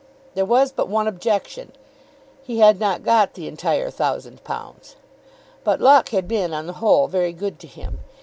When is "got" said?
3.03-3.35